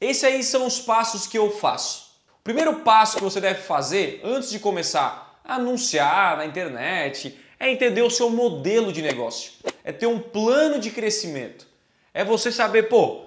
Esses 0.00 0.24
aí 0.24 0.42
são 0.42 0.66
os 0.66 0.78
passos 0.78 1.26
que 1.26 1.38
eu 1.38 1.50
faço. 1.50 2.10
O 2.40 2.42
primeiro 2.44 2.80
passo 2.80 3.16
que 3.16 3.24
você 3.24 3.40
deve 3.40 3.62
fazer 3.62 4.20
antes 4.22 4.50
de 4.50 4.58
começar 4.58 5.40
a 5.42 5.54
anunciar 5.54 6.36
na 6.36 6.44
internet 6.44 7.38
é 7.58 7.70
entender 7.70 8.02
o 8.02 8.10
seu 8.10 8.28
modelo 8.28 8.92
de 8.92 9.00
negócio, 9.00 9.52
é 9.82 9.92
ter 9.92 10.06
um 10.06 10.20
plano 10.20 10.78
de 10.78 10.90
crescimento. 10.90 11.66
É 12.12 12.24
você 12.24 12.52
saber, 12.52 12.84
pô, 12.84 13.24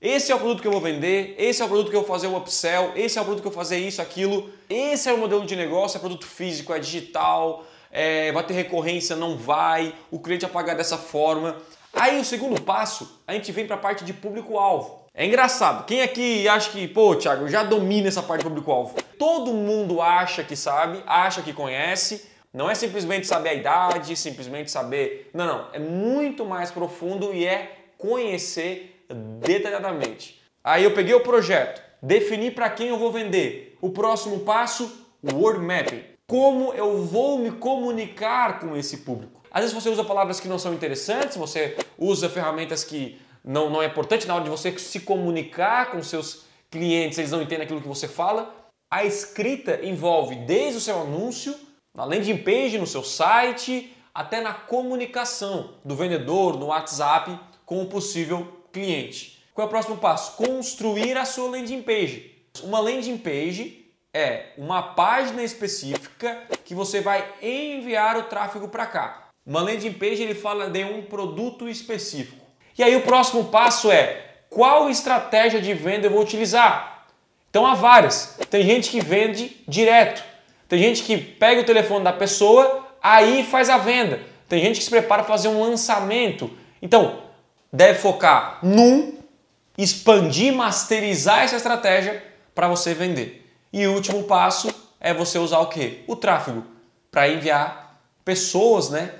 esse 0.00 0.30
é 0.30 0.34
o 0.34 0.38
produto 0.38 0.60
que 0.60 0.68
eu 0.68 0.72
vou 0.72 0.80
vender, 0.80 1.34
esse 1.38 1.62
é 1.62 1.64
o 1.64 1.68
produto 1.68 1.90
que 1.90 1.96
eu 1.96 2.00
vou 2.00 2.08
fazer 2.08 2.26
o 2.26 2.36
upsell, 2.36 2.92
esse 2.96 3.18
é 3.18 3.20
o 3.22 3.24
produto 3.24 3.42
que 3.42 3.48
eu 3.48 3.52
vou 3.52 3.58
fazer 3.58 3.78
isso, 3.78 4.02
aquilo. 4.02 4.50
Esse 4.68 5.08
é 5.08 5.12
o 5.12 5.18
modelo 5.18 5.46
de 5.46 5.56
negócio, 5.56 5.96
é 5.96 6.00
produto 6.00 6.26
físico, 6.26 6.72
é 6.74 6.78
digital, 6.78 7.64
é, 7.90 8.30
vai 8.32 8.44
ter 8.44 8.54
recorrência, 8.54 9.16
não 9.16 9.36
vai, 9.36 9.94
o 10.10 10.18
cliente 10.18 10.42
vai 10.42 10.52
pagar 10.52 10.74
dessa 10.74 10.98
forma. 10.98 11.56
Aí 11.92 12.20
o 12.20 12.24
segundo 12.24 12.60
passo, 12.60 13.20
a 13.26 13.32
gente 13.32 13.50
vem 13.52 13.66
para 13.66 13.76
a 13.76 13.78
parte 13.78 14.04
de 14.04 14.12
público-alvo. 14.12 15.00
É 15.12 15.26
engraçado, 15.26 15.84
quem 15.86 16.02
aqui 16.02 16.46
acha 16.48 16.70
que, 16.70 16.86
pô, 16.86 17.16
Thiago, 17.16 17.48
já 17.48 17.64
domino 17.64 18.06
essa 18.06 18.22
parte 18.22 18.42
de 18.42 18.48
público-alvo? 18.48 18.96
Todo 19.18 19.52
mundo 19.52 20.00
acha 20.00 20.44
que 20.44 20.54
sabe, 20.54 21.02
acha 21.06 21.42
que 21.42 21.52
conhece, 21.52 22.30
não 22.52 22.70
é 22.70 22.74
simplesmente 22.74 23.26
saber 23.26 23.50
a 23.50 23.54
idade, 23.54 24.16
simplesmente 24.16 24.70
saber. 24.70 25.30
Não, 25.34 25.46
não, 25.46 25.66
é 25.72 25.78
muito 25.78 26.44
mais 26.44 26.70
profundo 26.70 27.34
e 27.34 27.44
é 27.44 27.76
conhecer 27.98 29.04
detalhadamente. 29.40 30.40
Aí 30.62 30.84
eu 30.84 30.94
peguei 30.94 31.14
o 31.14 31.20
projeto, 31.20 31.82
defini 32.00 32.50
para 32.50 32.70
quem 32.70 32.88
eu 32.88 32.98
vou 32.98 33.10
vender. 33.10 33.76
O 33.80 33.90
próximo 33.90 34.40
passo, 34.40 35.06
word 35.32 35.60
mapping. 35.60 36.02
Como 36.30 36.72
eu 36.74 37.04
vou 37.04 37.38
me 37.38 37.50
comunicar 37.50 38.60
com 38.60 38.76
esse 38.76 38.98
público? 38.98 39.42
Às 39.50 39.62
vezes 39.62 39.74
você 39.74 39.88
usa 39.88 40.04
palavras 40.04 40.38
que 40.38 40.46
não 40.46 40.60
são 40.60 40.72
interessantes, 40.72 41.36
você 41.36 41.76
usa 41.98 42.28
ferramentas 42.28 42.84
que 42.84 43.20
não, 43.44 43.68
não 43.68 43.82
é 43.82 43.86
importante 43.86 44.28
na 44.28 44.36
hora 44.36 44.44
de 44.44 44.50
você 44.50 44.78
se 44.78 45.00
comunicar 45.00 45.90
com 45.90 46.00
seus 46.04 46.44
clientes, 46.70 47.18
eles 47.18 47.32
não 47.32 47.42
entendem 47.42 47.64
aquilo 47.64 47.80
que 47.80 47.88
você 47.88 48.06
fala. 48.06 48.54
A 48.88 49.04
escrita 49.04 49.84
envolve 49.84 50.36
desde 50.36 50.78
o 50.78 50.80
seu 50.80 51.00
anúncio, 51.00 51.52
na 51.92 52.04
landing 52.04 52.36
page, 52.36 52.78
no 52.78 52.86
seu 52.86 53.02
site, 53.02 53.92
até 54.14 54.40
na 54.40 54.54
comunicação 54.54 55.74
do 55.84 55.96
vendedor, 55.96 56.56
no 56.56 56.66
WhatsApp, 56.66 57.40
com 57.66 57.82
o 57.82 57.86
possível 57.86 58.46
cliente. 58.72 59.42
Qual 59.52 59.64
é 59.64 59.66
o 59.66 59.68
próximo 59.68 59.96
passo? 59.96 60.36
Construir 60.36 61.18
a 61.18 61.24
sua 61.24 61.50
landing 61.50 61.82
page. 61.82 62.36
Uma 62.62 62.78
landing 62.78 63.18
page 63.18 63.79
é 64.12 64.46
uma 64.58 64.82
página 64.82 65.42
específica 65.42 66.42
que 66.64 66.74
você 66.74 67.00
vai 67.00 67.24
enviar 67.40 68.16
o 68.16 68.24
tráfego 68.24 68.68
para 68.68 68.86
cá. 68.86 69.28
Uma 69.46 69.62
landing 69.62 69.92
page 69.92 70.22
ele 70.22 70.34
fala 70.34 70.68
de 70.68 70.84
um 70.84 71.02
produto 71.02 71.68
específico. 71.68 72.44
E 72.76 72.82
aí 72.82 72.96
o 72.96 73.02
próximo 73.02 73.44
passo 73.44 73.90
é 73.90 74.26
qual 74.48 74.90
estratégia 74.90 75.60
de 75.60 75.72
venda 75.74 76.06
eu 76.06 76.10
vou 76.10 76.22
utilizar? 76.22 77.06
Então 77.48 77.66
há 77.66 77.74
várias. 77.74 78.38
Tem 78.50 78.62
gente 78.62 78.90
que 78.90 79.00
vende 79.00 79.56
direto. 79.66 80.22
Tem 80.68 80.78
gente 80.78 81.02
que 81.02 81.16
pega 81.16 81.60
o 81.60 81.64
telefone 81.64 82.04
da 82.04 82.12
pessoa, 82.12 82.86
aí 83.02 83.44
faz 83.44 83.68
a 83.68 83.76
venda. 83.76 84.20
Tem 84.48 84.60
gente 84.60 84.78
que 84.78 84.84
se 84.84 84.90
prepara 84.90 85.22
para 85.22 85.32
fazer 85.32 85.48
um 85.48 85.60
lançamento. 85.60 86.50
Então, 86.82 87.22
deve 87.72 87.98
focar 87.98 88.58
num, 88.62 89.18
expandir, 89.76 90.52
masterizar 90.52 91.42
essa 91.42 91.56
estratégia 91.56 92.22
para 92.54 92.68
você 92.68 92.94
vender. 92.94 93.49
E 93.72 93.86
o 93.86 93.94
último 93.94 94.24
passo 94.24 94.68
é 94.98 95.14
você 95.14 95.38
usar 95.38 95.60
o 95.60 95.68
que? 95.68 96.02
O 96.06 96.16
tráfego 96.16 96.64
para 97.10 97.28
enviar 97.28 98.00
pessoas, 98.24 98.90
né, 98.90 99.14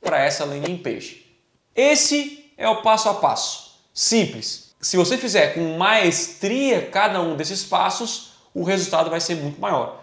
para 0.00 0.22
essa 0.22 0.44
landing 0.44 0.78
page. 0.78 1.26
Esse 1.74 2.52
é 2.56 2.68
o 2.68 2.82
passo 2.82 3.08
a 3.08 3.14
passo. 3.14 3.80
Simples. 3.94 4.74
Se 4.80 4.96
você 4.96 5.16
fizer 5.16 5.54
com 5.54 5.76
maestria 5.76 6.86
cada 6.86 7.20
um 7.20 7.36
desses 7.36 7.62
passos, 7.64 8.32
o 8.54 8.64
resultado 8.64 9.10
vai 9.10 9.20
ser 9.20 9.36
muito 9.36 9.60
maior. 9.60 10.00